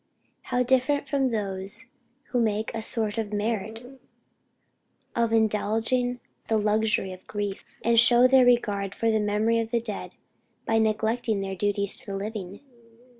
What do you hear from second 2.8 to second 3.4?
sort of